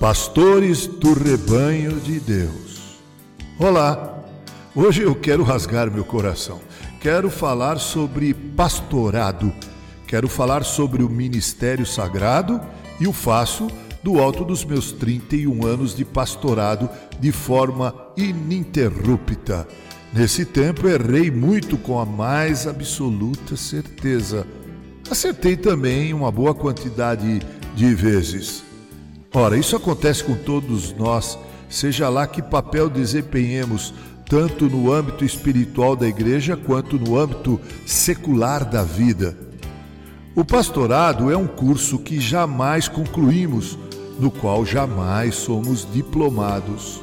[0.00, 2.98] Pastores do rebanho de Deus.
[3.58, 4.18] Olá,
[4.74, 6.58] hoje eu quero rasgar meu coração.
[7.02, 9.52] Quero falar sobre pastorado.
[10.06, 12.58] Quero falar sobre o ministério sagrado
[12.98, 13.68] e o faço
[14.02, 16.88] do alto dos meus 31 anos de pastorado
[17.20, 19.68] de forma ininterrupta.
[20.14, 24.46] Nesse tempo errei muito com a mais absoluta certeza.
[25.10, 27.42] Acertei também uma boa quantidade
[27.76, 28.69] de vezes.
[29.32, 33.94] Ora, isso acontece com todos nós, seja lá que papel desempenhemos,
[34.28, 39.36] tanto no âmbito espiritual da igreja quanto no âmbito secular da vida.
[40.34, 43.78] O pastorado é um curso que jamais concluímos,
[44.18, 47.00] no qual jamais somos diplomados.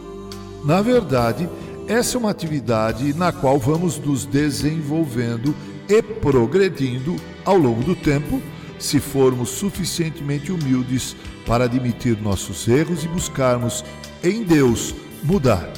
[0.66, 1.48] Na verdade,
[1.88, 5.56] essa é uma atividade na qual vamos nos desenvolvendo
[5.88, 8.42] e progredindo ao longo do tempo
[8.80, 13.84] se formos suficientemente humildes para admitir nossos erros e buscarmos
[14.24, 15.70] em Deus mudar.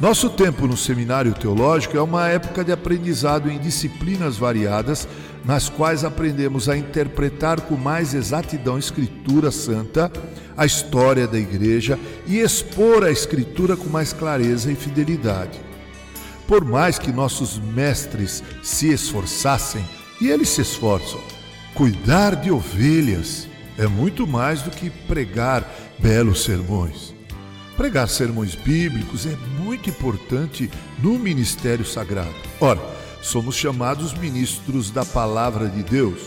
[0.00, 5.06] Nosso tempo no seminário teológico é uma época de aprendizado em disciplinas variadas,
[5.44, 10.10] nas quais aprendemos a interpretar com mais exatidão a Escritura Santa,
[10.56, 15.60] a história da Igreja e expor a Escritura com mais clareza e fidelidade.
[16.48, 19.84] Por mais que nossos mestres se esforçassem,
[20.20, 21.20] e eles se esforçam,
[21.74, 25.66] Cuidar de ovelhas é muito mais do que pregar
[25.98, 27.14] belos sermões.
[27.78, 30.70] Pregar sermões bíblicos é muito importante
[31.02, 32.34] no ministério sagrado.
[32.60, 32.78] Ora,
[33.22, 36.20] somos chamados ministros da palavra de Deus,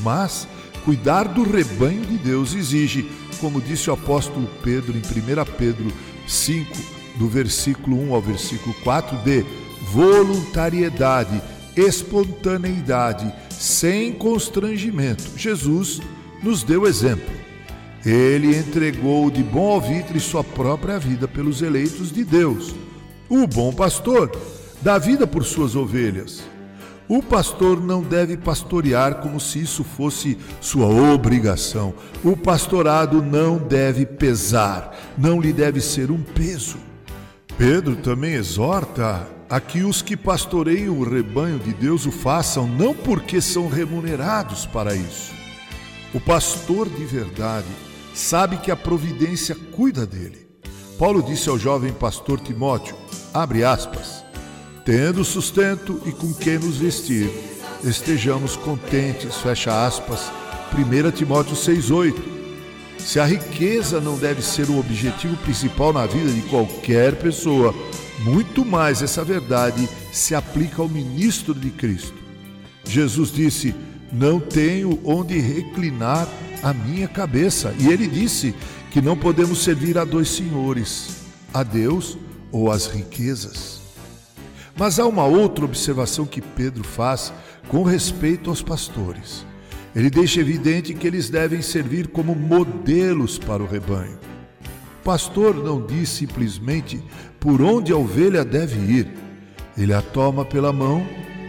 [0.00, 0.48] mas
[0.86, 3.10] cuidar do rebanho de Deus exige,
[3.42, 5.92] como disse o apóstolo Pedro em 1 Pedro
[6.26, 6.76] 5,
[7.16, 9.44] do versículo 1 ao versículo 4, de
[9.92, 11.42] voluntariedade,
[11.78, 15.24] espontaneidade sem constrangimento.
[15.36, 16.00] Jesus
[16.42, 17.34] nos deu exemplo.
[18.04, 22.74] Ele entregou de bom alvitre sua própria vida pelos eleitos de Deus.
[23.28, 24.30] O bom pastor
[24.80, 26.42] dá vida por suas ovelhas.
[27.08, 31.94] O pastor não deve pastorear como se isso fosse sua obrigação.
[32.22, 36.76] O pastorado não deve pesar, não lhe deve ser um peso.
[37.56, 42.94] Pedro também exorta a que os que pastoreiam o rebanho de Deus o façam não
[42.94, 45.32] porque são remunerados para isso.
[46.12, 47.68] O pastor de verdade
[48.14, 50.46] sabe que a providência cuida dele.
[50.98, 52.96] Paulo disse ao jovem pastor Timóteo,
[53.32, 54.24] abre aspas,
[54.84, 57.30] tendo sustento e com que nos vestir,
[57.84, 60.30] estejamos contentes, fecha aspas,
[60.74, 62.38] 1 Timóteo 6,8.
[62.98, 67.74] Se a riqueza não deve ser o objetivo principal na vida de qualquer pessoa,
[68.20, 72.16] muito mais essa verdade se aplica ao ministro de Cristo.
[72.84, 73.74] Jesus disse:
[74.12, 76.28] Não tenho onde reclinar
[76.62, 77.74] a minha cabeça.
[77.78, 78.54] E ele disse
[78.90, 82.18] que não podemos servir a dois senhores, a Deus
[82.50, 83.80] ou às riquezas.
[84.76, 87.32] Mas há uma outra observação que Pedro faz
[87.68, 89.44] com respeito aos pastores.
[89.94, 94.18] Ele deixa evidente que eles devem servir como modelos para o rebanho
[95.08, 97.02] pastor não diz simplesmente
[97.40, 99.08] por onde a ovelha deve ir.
[99.74, 101.02] Ele a toma pela mão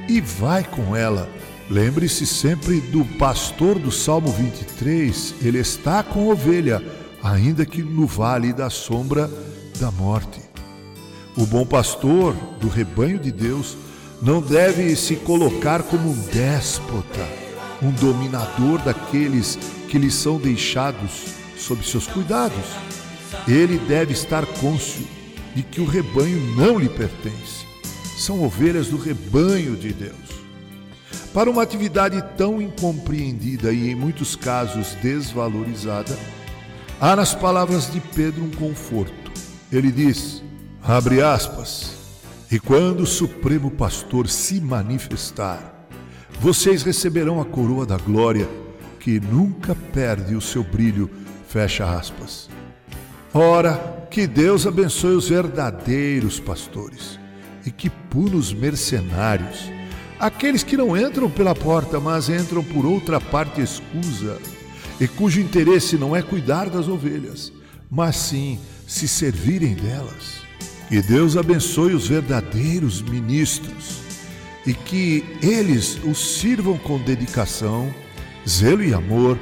[0.07, 1.29] e vai com ela.
[1.69, 6.81] Lembre-se sempre do pastor do Salmo 23, ele está com a ovelha,
[7.21, 9.29] ainda que no vale da sombra
[9.77, 10.39] da morte.
[11.35, 13.75] O bom pastor do rebanho de Deus
[14.21, 17.27] não deve se colocar como um déspota,
[17.81, 19.59] um dominador daqueles
[19.89, 21.25] que lhe são deixados
[21.57, 22.63] sob seus cuidados
[23.47, 25.07] ele deve estar cônscio
[25.55, 27.65] de que o rebanho não lhe pertence.
[28.17, 30.29] São ovelhas do rebanho de Deus.
[31.33, 36.17] Para uma atividade tão incompreendida e em muitos casos desvalorizada,
[36.99, 39.31] há nas palavras de Pedro um conforto.
[39.71, 40.43] Ele diz:
[40.83, 41.91] abre aspas,
[42.51, 45.87] e quando o Supremo Pastor se manifestar,
[46.39, 48.49] vocês receberão a coroa da glória
[48.99, 51.09] que nunca perde o seu brilho,
[51.47, 52.49] fecha aspas.
[53.33, 57.19] Ora, que Deus abençoe os verdadeiros pastores
[57.63, 59.69] e que puna os mercenários,
[60.19, 64.39] aqueles que não entram pela porta, mas entram por outra parte escusa,
[64.99, 67.53] e cujo interesse não é cuidar das ovelhas,
[67.89, 70.41] mas sim se servirem delas.
[70.87, 73.99] Que Deus abençoe os verdadeiros ministros
[74.65, 77.93] e que eles os sirvam com dedicação,
[78.47, 79.37] zelo e amor,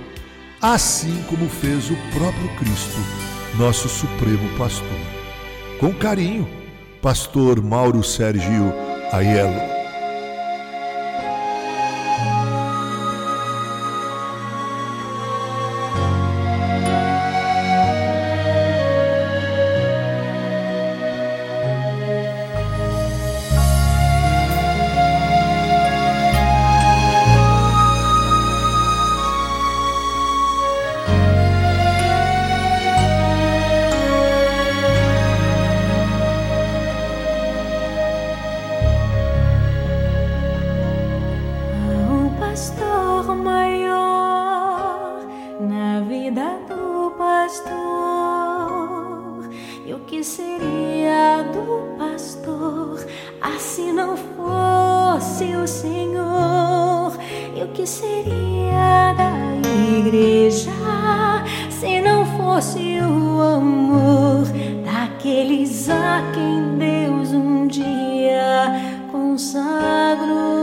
[0.62, 4.88] assim como fez o próprio Cristo nosso Supremo Pastor.
[5.80, 6.48] Com carinho,
[7.02, 8.72] Pastor Mauro Sérgio
[9.12, 9.77] Aiello.
[46.28, 47.74] vida do pastor.
[49.86, 53.06] E o que seria do pastor
[53.42, 57.14] assim não fosse o Senhor?
[57.56, 59.32] E o que seria da
[60.00, 60.72] igreja
[61.70, 64.44] se não fosse o amor
[64.84, 68.82] daqueles a quem Deus um dia
[69.14, 70.57] consagrou?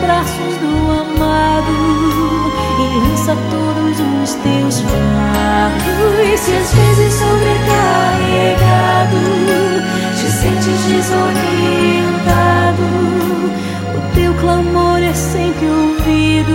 [0.00, 1.72] braços do amado
[2.78, 5.98] e lança todos os teus fardos.
[6.38, 9.16] Se às vezes sobrecarregado,
[10.14, 12.84] te sentes desorientado,
[13.96, 16.54] o teu clamor é sempre ouvido.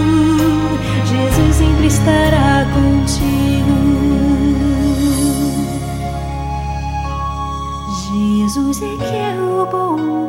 [1.06, 3.75] Jesus sempre estará contigo.
[8.07, 10.23] Jesus é que é o bom